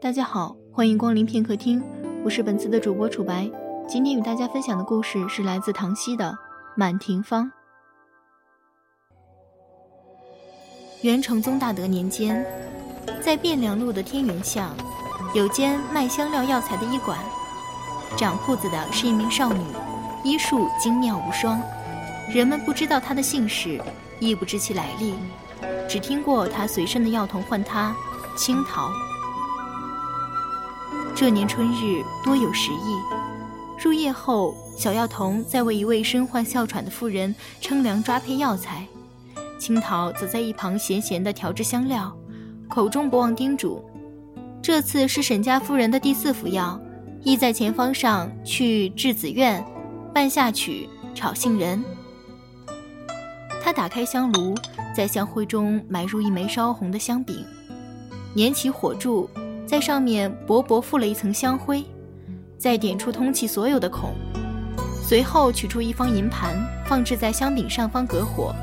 [0.00, 1.82] 大家好，欢迎光临片刻听，
[2.24, 3.50] 我是本次的主播楚白。
[3.88, 6.30] 今天与大家分享的故事是来自唐熙的
[6.76, 7.46] 《满庭芳》。
[11.02, 12.46] 元成宗大德年间，
[13.20, 14.72] 在汴梁路的天元巷，
[15.34, 17.18] 有间卖香料药材的医馆，
[18.16, 19.64] 掌铺子的是一名少女，
[20.22, 21.60] 医术精妙无双。
[22.32, 23.82] 人们不知道她的姓氏，
[24.20, 25.12] 亦不知其来历，
[25.88, 27.92] 只听过她随身的药童唤她
[28.36, 28.88] 青桃。
[31.20, 32.96] 这年春日多有时意，
[33.76, 38.86] 入夜后，小药童在为一位身患哮喘的妇人称量抓配药材，
[39.58, 42.16] 青桃则在一旁闲闲地调制香料，
[42.68, 43.84] 口中不忘叮嘱：
[44.62, 46.80] 这次是沈家夫人的第四服药，
[47.24, 49.66] 意在前方上去质子苑，
[50.14, 51.82] 半夏曲，炒杏仁。
[53.60, 54.54] 他打开香炉，
[54.94, 57.44] 在香灰中埋入一枚烧红的香饼，
[58.36, 59.28] 捻起火柱。
[59.68, 61.84] 在上面薄薄覆了一层香灰，
[62.56, 64.14] 再点出通气所有的孔，
[65.02, 66.56] 随后取出一方银盘，
[66.86, 68.54] 放置在香饼上方隔火，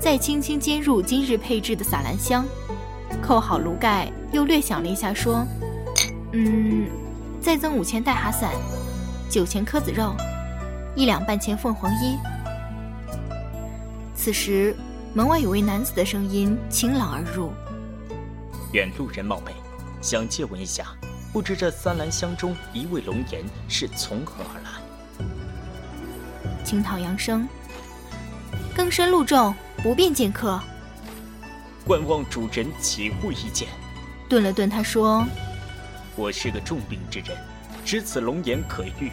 [0.00, 2.44] 再轻轻煎入今日配制的撒兰香，
[3.22, 5.46] 扣好炉盖，又略想了一下，说
[6.34, 6.88] ：“嗯，
[7.40, 8.50] 再增五钱代哈散，
[9.30, 10.12] 九钱柯子肉，
[10.96, 12.18] 一两半钱凤凰衣。”
[14.16, 14.74] 此时，
[15.14, 17.52] 门外有位男子的声音清朗而入
[18.74, 19.52] ：“远路人冒昧。”
[20.00, 20.86] 想借问一下，
[21.32, 24.70] 不知这三兰香中一味龙颜是从何而来？
[26.64, 27.48] 青桃扬声
[28.74, 30.60] ：“更深露重，不便见客。”
[31.86, 33.68] 观望主人起护一见。
[34.28, 35.26] 顿了顿，他说
[36.16, 37.36] ：“我是个重病之人，
[37.84, 39.10] 知此龙颜可遇。”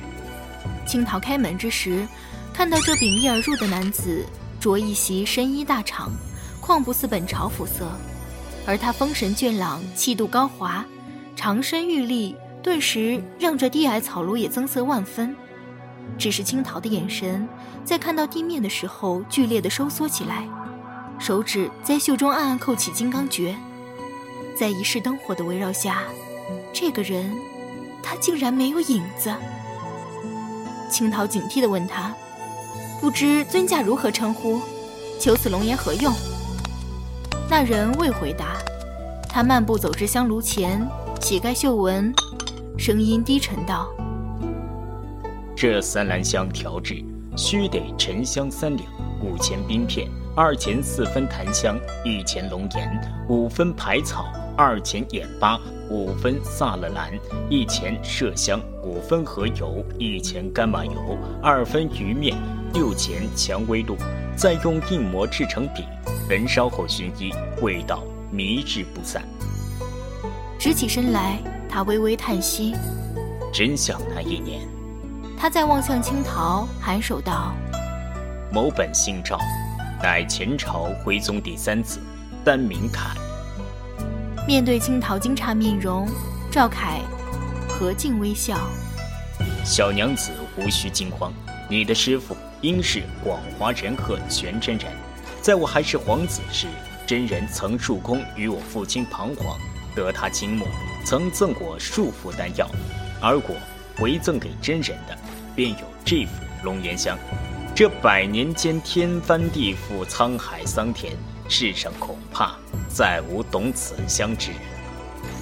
[0.85, 2.07] 青桃开门之时，
[2.53, 4.25] 看到这秉衣而入的男子，
[4.59, 6.11] 着一袭深衣大氅，
[6.61, 7.89] 况不似本朝肤色。
[8.67, 10.85] 而他风神俊朗，气度高华，
[11.37, 15.33] 长身玉立，顿时让这低矮草庐也增色万分。
[16.17, 17.47] 只是青桃的眼神，
[17.85, 20.45] 在看到地面的时候剧烈的收缩起来，
[21.17, 23.55] 手指在袖中暗暗扣起金刚诀。
[24.59, 26.03] 在一世灯火的围绕下，
[26.73, 27.33] 这个人，
[28.03, 29.33] 他竟然没有影子。
[30.89, 32.13] 青桃警惕地问他
[32.99, 34.59] ：“不知尊驾如何称呼？
[35.21, 36.13] 求此龙颜何用？”
[37.49, 38.57] 那人未回答，
[39.29, 40.85] 他漫步走至香炉前，
[41.17, 42.13] 乞丐嗅闻，
[42.77, 43.87] 声音低沉道
[45.55, 47.01] ：“这三兰香调制，
[47.37, 48.85] 须得沉香三两，
[49.21, 52.81] 五钱冰片，二钱四分檀香，一钱龙涎，
[53.29, 54.25] 五分排草，
[54.57, 55.57] 二钱眼巴，
[55.89, 57.13] 五分萨勒兰，
[57.49, 62.35] 一钱麝香，五分荷油，一钱干麻油，二分鱼面，
[62.73, 63.95] 六钱蔷薇露，
[64.35, 65.85] 再用硬膜制成饼。”
[66.27, 69.23] 焚烧后熏衣，味道迷之不散。
[70.59, 71.39] 直起身来，
[71.69, 72.75] 他微微叹息，
[73.53, 74.67] 真想那一年。
[75.39, 77.53] 他再望向青桃，颔首道
[78.51, 79.39] ：“某本姓赵，
[80.03, 81.97] 乃前朝徽宗第三子，
[82.43, 83.07] 单名凯。”
[84.45, 86.09] 面对青桃惊诧面容，
[86.51, 86.99] 赵凯
[87.69, 88.57] 和静微笑
[89.63, 91.31] ：“小娘子无需惊慌，
[91.69, 94.87] 你的师傅应是广华仁鹤全真人。”
[95.41, 96.67] 在我还是皇子时，
[97.05, 99.57] 真人曾入宫与我父亲彷徨，
[99.95, 100.65] 得他倾慕，
[101.05, 102.69] 曾赠我数副丹药，
[103.21, 103.55] 而我
[103.97, 105.17] 回赠给真人的，
[105.55, 106.31] 便有这副
[106.63, 107.17] 龙涎香。
[107.73, 111.13] 这百年间天翻地覆，沧海桑田，
[111.47, 112.55] 世上恐怕
[112.89, 114.59] 再无懂此香之人。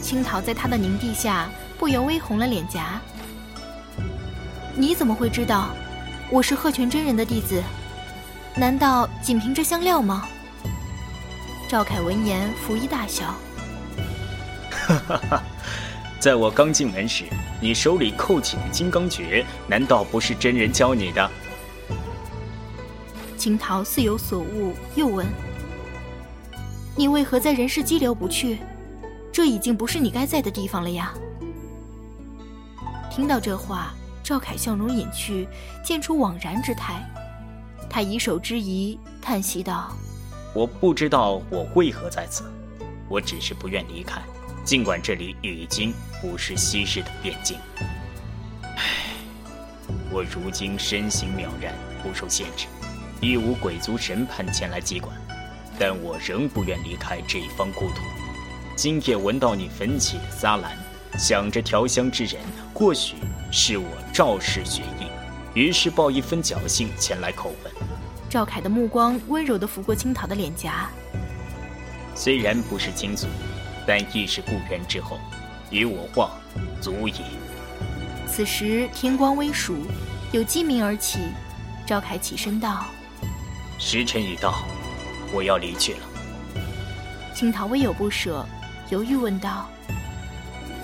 [0.02, 3.02] 青桃在他的凝碧下不由微红了脸颊。
[4.76, 5.70] 你怎么会知道
[6.30, 7.64] 我是鹤泉真人的弟子？
[8.58, 10.26] 难道仅凭这香料吗？
[11.68, 13.36] 赵凯闻言，拂衣大笑。
[14.72, 15.44] 哈哈哈！
[16.22, 17.26] 在我刚进门时，
[17.60, 21.30] 你手里扣起的金刚诀，难道不是真人教你的？
[23.38, 25.28] 青桃似有所悟，又问
[26.96, 28.60] ：“你为何在人世激流不去？
[29.34, 31.14] 这已经不是你该在的地方了呀！”
[33.12, 33.94] 听到这话，
[34.24, 35.46] 赵凯笑容隐去，
[35.84, 37.04] 现出惘然之态。
[37.96, 39.96] 他以手之仪，叹息道
[40.54, 42.44] ：“我不知道我为何在此，
[43.08, 44.22] 我只是不愿离开，
[44.66, 47.58] 尽管这里已经不是昔日的边境。
[48.76, 49.16] 唉，
[50.12, 52.66] 我如今身形渺然，不受限制，
[53.22, 55.16] 亦无鬼族神判前来接管，
[55.80, 58.02] 但我仍不愿离开这一方故土。
[58.76, 60.78] 今夜闻到你焚起的撒兰，
[61.18, 62.42] 想着调香之人
[62.74, 63.16] 或许
[63.54, 64.95] 是我赵氏血裔。”
[65.56, 67.74] 于是抱一分侥幸前来叩问。
[68.30, 70.90] 赵凯的目光温柔地拂过青桃的脸颊。
[72.14, 73.26] 虽然不是亲族，
[73.88, 75.18] 但亦是故人之后，
[75.72, 76.32] 与我话，
[76.82, 77.22] 足矣。
[78.28, 79.78] 此时天光微曙，
[80.32, 81.20] 有鸡鸣而起。
[81.88, 82.86] 赵凯起身道
[83.78, 84.64] ：“时辰已到，
[85.32, 86.00] 我要离去了。”
[87.34, 88.46] 青桃微有不舍，
[88.90, 89.70] 犹豫问道：“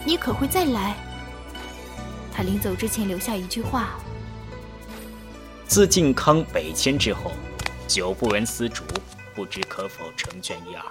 [0.05, 0.95] 你可会再来？”
[2.31, 3.89] 他临走之前留下一句话
[5.71, 7.31] ：“自靖康北迁之后，
[7.87, 8.83] 久不闻丝竹，
[9.33, 10.83] 不知可否成全一二。”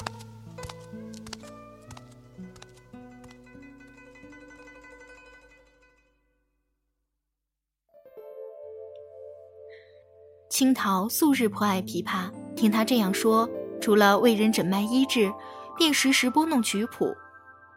[10.48, 13.46] 青桃素日颇爱琵琶，听他这样说，
[13.82, 15.30] 除了为人诊脉医治，
[15.76, 17.14] 便时时拨弄曲谱。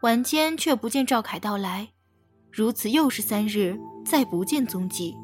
[0.03, 1.89] 晚间却不见赵凯到来，
[2.49, 5.17] 如此又是三日，再不见踪迹。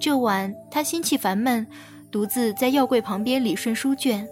[0.00, 1.66] 这晚他心气烦闷，
[2.10, 4.26] 独自在药柜旁边理顺书卷，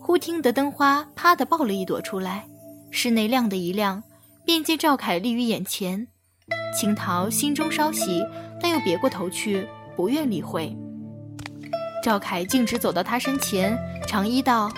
[0.00, 2.44] 忽听得灯花啪的爆了一朵出来，
[2.90, 4.02] 室内亮的一亮，
[4.44, 6.08] 便见赵凯立于眼前。
[6.76, 8.24] 青桃心中稍喜，
[8.60, 9.64] 但又别过头去，
[9.94, 10.76] 不愿理会。
[12.02, 14.68] 赵凯径直走到他身前，长揖道：“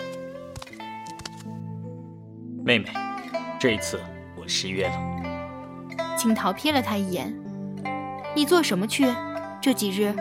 [2.63, 2.91] 妹妹，
[3.59, 3.99] 这次
[4.39, 4.95] 我失约了。”
[6.19, 7.35] 青桃瞥了他一眼
[8.37, 9.07] ：“你做什么去？
[9.61, 10.15] 这几日？”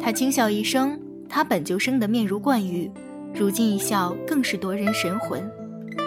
[0.00, 2.90] 他轻笑一声，他本就生得面如冠玉，
[3.32, 5.48] 如今一笑更是夺人神魂。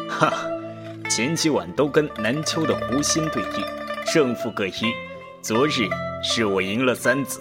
[0.09, 0.31] 哈，
[1.09, 3.65] 前几晚都跟南丘的狐心对弈，
[4.05, 4.73] 胜负各一。
[5.41, 5.87] 昨日
[6.21, 7.39] 是我赢了三子。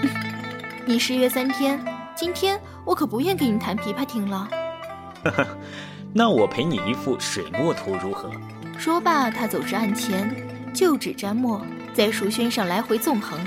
[0.86, 1.82] 你失约三天，
[2.14, 4.48] 今天我可不愿给你弹琵琶听了。
[5.24, 5.46] 哈哈，
[6.12, 8.30] 那我陪你一副水墨图如何？
[8.78, 10.34] 说罢，他走至案前，
[10.72, 11.60] 就纸沾墨，
[11.92, 13.38] 在书轩上来回纵横，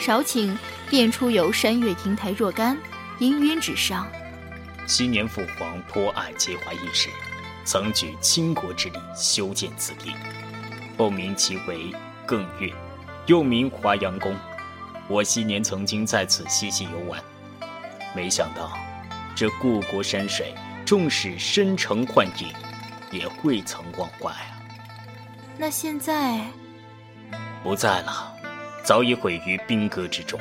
[0.00, 0.56] 少顷
[0.88, 2.74] 便出游“山岳亭台若干”，
[3.20, 4.10] 氤氲纸上。
[4.86, 7.10] 昔年父皇颇爱结华一时，
[7.64, 10.10] 曾举倾国之力修建此地，
[10.96, 11.92] 后名其为
[12.26, 12.72] 艮岳，
[13.26, 14.34] 又名华阳宫。
[15.06, 17.22] 我昔年曾经在此嬉戏游玩，
[18.16, 18.72] 没想到
[19.36, 20.54] 这故国山水，
[20.86, 22.48] 纵使深城幻影，
[23.10, 24.56] 也未曾忘怀啊。
[25.58, 26.40] 那现在
[27.62, 28.34] 不在了，
[28.84, 30.38] 早已毁于兵戈之中。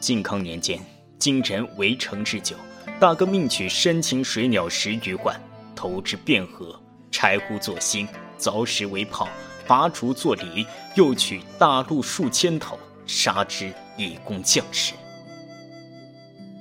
[0.00, 0.78] 靖康年间，
[1.18, 2.56] 金人围城之久，
[2.98, 5.40] 大哥命取山禽水鸟十余贯，
[5.74, 6.80] 投之汴河，
[7.10, 9.28] 柴胡作薪，凿石为炮，
[9.66, 10.66] 拔竹作犁，
[10.96, 13.72] 又取大鹿数千头，杀之。
[13.98, 14.94] 以供将士，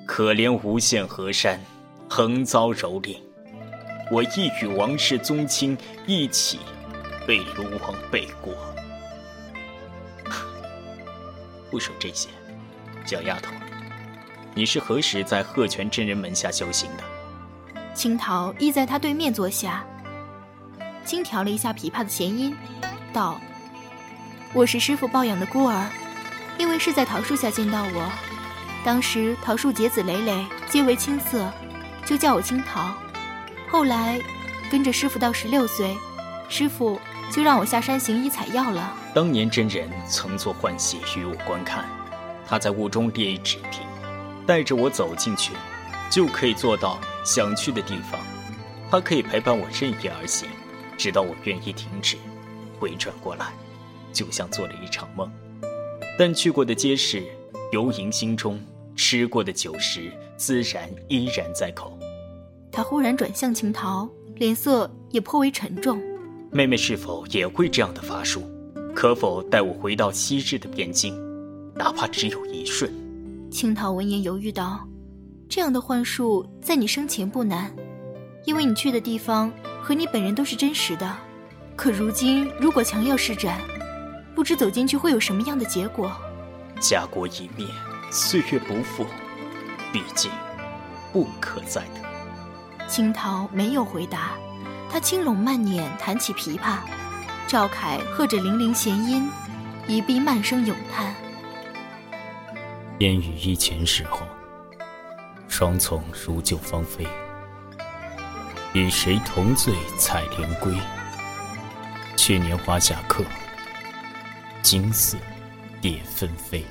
[0.05, 1.57] 可怜无限河山，
[2.09, 3.15] 横遭蹂躏。
[4.11, 6.59] 我亦与王室宗亲一起
[7.25, 8.53] 被卢王背过。
[11.71, 12.27] 不说这些，
[13.05, 13.49] 小丫头，
[14.53, 17.83] 你是何时在鹤泉真人门下修行的？
[17.95, 19.85] 青桃亦在他对面坐下，
[21.05, 22.53] 轻调了一下琵琶的弦音，
[23.13, 23.39] 道
[24.53, 25.89] ：“我是师傅抱养的孤儿。”
[26.59, 28.11] 因为是在桃树下见到我，
[28.83, 31.51] 当时桃树结子累累，皆为青色，
[32.05, 32.93] 就叫我青桃。
[33.69, 34.21] 后来
[34.69, 35.97] 跟着师傅到十六岁，
[36.49, 36.99] 师傅
[37.31, 38.95] 就让我下山行医采药了。
[39.13, 41.85] 当年真人曾做幻戏与我观看，
[42.45, 43.81] 他在雾中列一纸屏，
[44.47, 45.51] 带着我走进去，
[46.09, 48.17] 就可以坐到想去的地方。
[48.89, 50.47] 他可以陪伴我任意而行，
[50.97, 52.15] 直到我愿意停止，
[52.79, 53.47] 回转过来，
[54.13, 55.29] 就像做了一场梦。
[56.17, 57.21] 但去过的街市，
[57.73, 58.57] 游吟心中；
[58.95, 61.99] 吃过的酒食，自然依然在口。
[62.71, 66.01] 他忽然转向青桃，脸色也颇为沉重。
[66.49, 68.49] 妹妹是否也会这样的法术？
[68.95, 71.15] 可否带我回到昔日的边境，
[71.75, 72.91] 哪怕只有一瞬？
[73.49, 74.87] 青桃闻言犹豫道
[75.49, 77.73] ：“这样的幻术在你生前不难，
[78.45, 81.17] 因为你去的地方和你本人都是真实的。
[81.75, 83.59] 可如今如果强要施展……”
[84.33, 86.09] 不知走进去会有什么样的结果？
[86.79, 87.67] 家国已灭，
[88.09, 89.05] 岁月不复，
[89.91, 90.31] 毕竟
[91.11, 92.87] 不可再得。
[92.87, 94.31] 青桃没有回答，
[94.89, 96.77] 她轻拢慢捻弹起琵琶。
[97.51, 99.29] 赵凯和着零零弦音，
[99.85, 101.13] 一臂慢声咏叹：
[102.99, 104.25] 烟雨一前时候，
[105.49, 107.05] 双丛如旧芳菲。
[108.73, 110.73] 与谁同醉采莲归？
[112.15, 113.21] 去年花下客。
[114.61, 115.17] 今似
[115.81, 116.65] 蝶纷飞。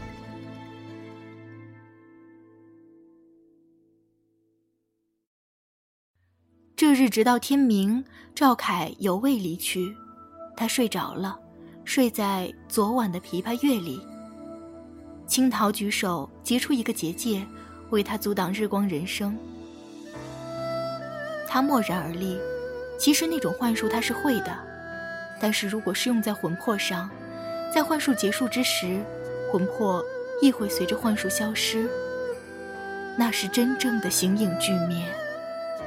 [6.74, 8.02] 这日直到天明，
[8.34, 9.94] 赵凯犹未离去。
[10.60, 11.40] 他睡着了，
[11.86, 13.98] 睡在昨晚的琵琶乐里。
[15.26, 17.42] 青桃举手结出一个结界，
[17.88, 19.34] 为他阻挡日光人生。
[21.48, 22.38] 他默然而立。
[22.98, 24.54] 其实那种幻术他是会的。
[25.40, 27.08] 但是如果是用在魂魄上，
[27.74, 29.02] 在幻术结束之时，
[29.50, 30.04] 魂魄
[30.42, 31.88] 亦会随着幻术消失。
[33.16, 35.06] 那是真正的形影俱灭，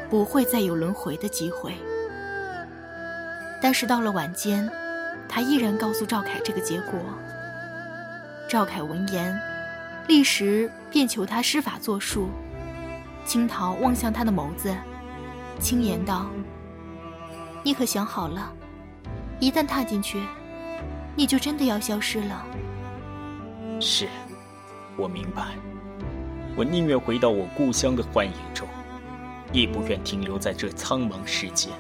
[0.10, 1.76] 不会再有轮回的机会。
[3.64, 4.70] 但是到了晚间，
[5.30, 7.00] 他依然告诉赵凯这个结果。
[8.46, 9.34] 赵凯闻言，
[10.06, 12.28] 立时便求他施法作术。
[13.24, 14.76] 青桃望向他的眸子，
[15.62, 16.30] 轻言道
[17.64, 18.52] ：“你可想好了？
[19.40, 20.22] 一旦踏进去，
[21.16, 22.46] 你就真的要消失了。”
[23.80, 24.10] 是，
[24.98, 25.54] 我明白。
[26.58, 28.68] 我宁愿回到我故乡的幻影中，
[29.54, 31.72] 亦不愿停留在这苍茫世间。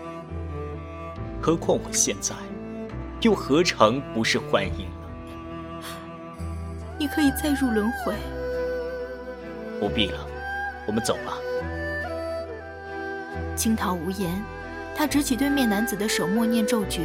[1.45, 2.33] 何况我现在，
[3.19, 5.85] 又何尝不是幻影呢？
[6.97, 8.15] 你可以再入轮回。
[9.77, 10.25] 不必了，
[10.87, 11.37] 我们走吧。
[13.57, 14.41] 青桃无言，
[14.95, 17.01] 他执起对面男子的手，默念咒诀，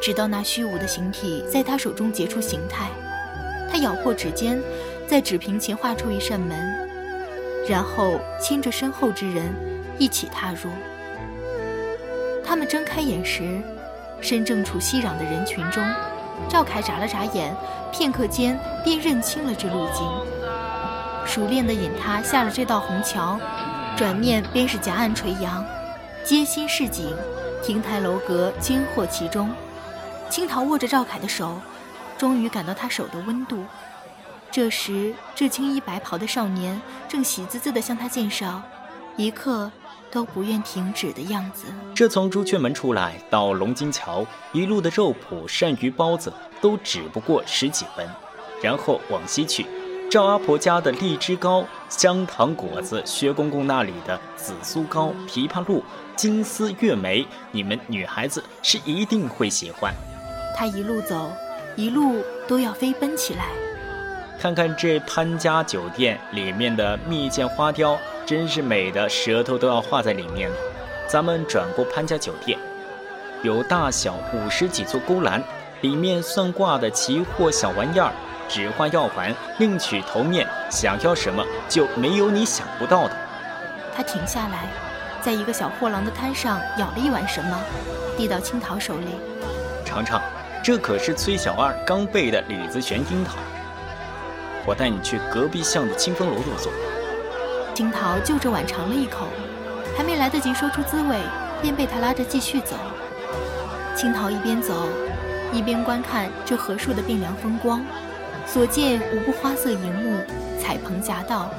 [0.00, 2.88] 直到那虚无的形体在他手中结出形态。
[3.70, 4.58] 他咬破指尖。
[5.06, 6.56] 在纸屏前画出一扇门，
[7.68, 9.52] 然后牵着身后之人
[9.98, 10.70] 一起踏入。
[12.50, 13.62] 他们睁开眼时，
[14.20, 15.80] 身正处熙攘的人群中。
[16.48, 17.54] 赵凯眨了眨眼，
[17.92, 20.04] 片刻间便认清了这路径，
[21.24, 23.38] 熟练地引他下了这道虹桥，
[23.96, 25.64] 转面便是夹岸垂杨，
[26.24, 27.14] 街心市井，
[27.62, 29.48] 亭台楼阁间或其中。
[30.28, 31.56] 青桃握着赵凯的手，
[32.18, 33.64] 终于感到他手的温度。
[34.50, 38.60] 这时，这青衣白袍的少年正喜滋滋地向他介绍，
[39.14, 39.70] 一刻
[40.10, 41.66] 都不愿停止的样子。
[41.94, 48.08] 这从朱雀门出来到龙津桥，一路的肉脯、鳝鱼、包子都只不过十几文，
[48.62, 49.66] 然后往西去，
[50.10, 55.82] 赵阿婆家的荔枝糕、香糖果子，薛公公那里的紫苏糕、枇杷露、
[56.16, 59.94] 金丝月梅，你们女孩子是一定会喜欢。
[60.56, 61.30] 他一路走，
[61.76, 63.46] 一路都要飞奔起来。
[64.40, 70.56] 看看这潘家酒店里面的蜜饯花雕，真是美的，舌头都要化在里面了。
[71.06, 72.58] 咱们转过潘家酒店，
[73.42, 75.42] 有大小五十几座勾栏，
[75.82, 78.10] 里面算卦的奇货小玩意儿，
[78.48, 83.16] 只画药环，另取头面，想要什么就没有你想不到的。
[83.94, 84.70] 他停下来，
[85.20, 87.60] 在一个小货郎的摊上舀了一碗什么，
[88.16, 89.08] 递到青桃手里，
[89.84, 90.18] 尝尝，
[90.64, 93.34] 这可是崔小二刚备的李子玄樱桃。
[94.70, 96.72] 我带你去隔壁巷的清风楼坐坐。
[97.74, 99.26] 金桃就着碗尝了一口，
[99.96, 101.18] 还没来得及说出滋味，
[101.60, 102.76] 便被他拉着继续走。
[103.96, 104.86] 青桃一边走，
[105.52, 107.84] 一边观看这河树的变凉风光，
[108.46, 110.20] 所见无不花色银幕、
[110.60, 111.50] 彩棚夹道、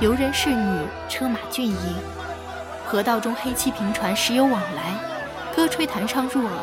[0.00, 1.96] 游人侍女、车马骏逸。
[2.86, 4.94] 河道中黑漆平船时有往来，
[5.54, 6.54] 歌吹弹唱入耳，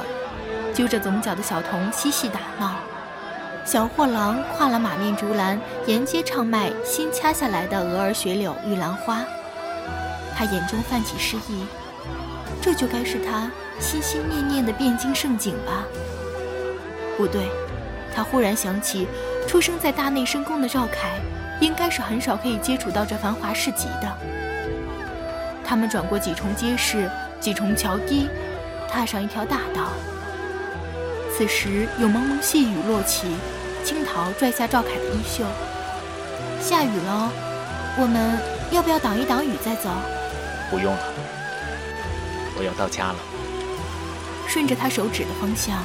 [0.73, 2.73] 揪着总角的小童嬉戏打闹。
[3.63, 9.23] 小货郎跨了马面竹篮，沿街唱卖新掐下来的鹅儿、雪柳、玉兰花。
[10.35, 11.65] 他眼中泛起诗意，
[12.61, 15.83] 这就该是他心心念念的汴京盛景吧？
[17.15, 17.49] 不对，
[18.15, 19.07] 他忽然想起，
[19.47, 21.19] 出生在大内深宫的赵凯，
[21.59, 24.17] 应该是很少可以接触到这繁华市集的。
[25.63, 28.27] 他们转过几重街市，几重桥堤，
[28.89, 29.91] 踏上一条大道。
[31.35, 33.25] 此时有蒙蒙细雨落起，
[33.83, 35.43] 青桃拽下赵凯的衣袖。
[36.61, 37.31] 下雨了，
[37.97, 38.37] 我们
[38.69, 39.89] 要不要挡一挡雨再走？
[40.69, 40.99] 不用了，
[42.57, 43.15] 我要到家了。
[44.47, 45.81] 顺着他手指的方向，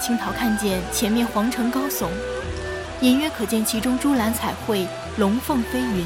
[0.00, 2.08] 青桃看见前面皇城高耸，
[3.00, 6.04] 隐约可见其中珠兰彩绘，龙凤飞云。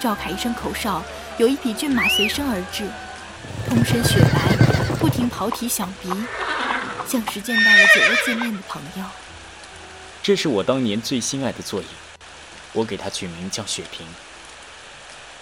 [0.00, 1.02] 赵凯一声口哨，
[1.36, 2.84] 有一匹骏马随身而至，
[3.68, 6.10] 通身雪白，不停跑蹄响鼻。
[7.08, 9.04] 像是见到了久未见面的朋友。
[10.22, 11.86] 这是我当年最心爱的座椅，
[12.74, 14.06] 我给它取名叫雪萍。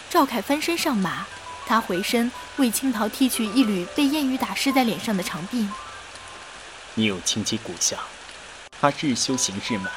[0.09, 1.27] 赵凯翻身上马，
[1.67, 5.67] 他回身为青桃剃去一缕被烟雨打湿在脸上的长鬓。
[6.95, 7.99] 你有亲戚故乡，
[8.81, 9.93] 他日修行日满，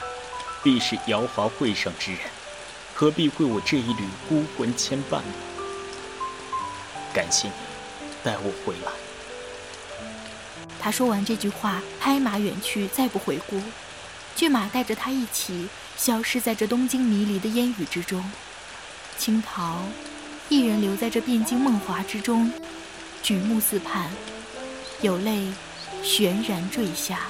[0.63, 2.21] 必是瑶华会上之人，
[2.95, 5.33] 何必为我这一缕孤魂牵绊呢？
[7.13, 7.53] 感谢你
[8.23, 9.08] 带我回来。
[10.79, 13.61] 他说完这句话，拍马远去，再不回顾。
[14.35, 15.67] 骏马带着他一起
[15.97, 18.23] 消失在这东京迷离的烟雨之中。
[19.17, 19.83] 青桃
[20.47, 22.49] 一人留在这汴京梦华之中，
[23.21, 24.09] 举目四盼，
[25.01, 25.51] 有泪
[26.01, 27.27] 悬然坠下。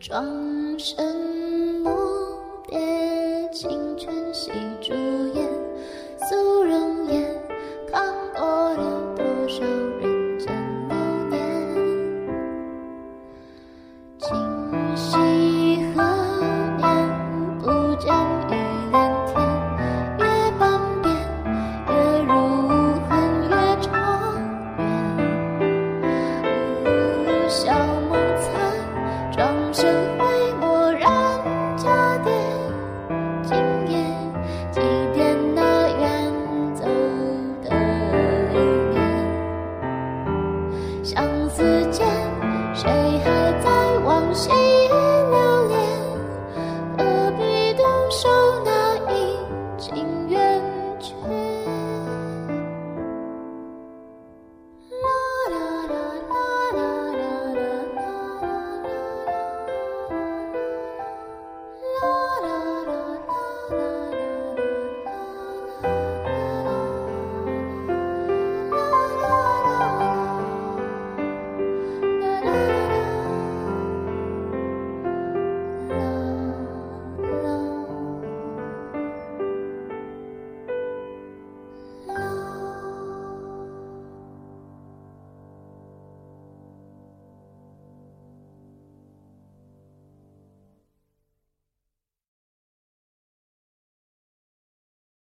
[0.00, 1.37] 转身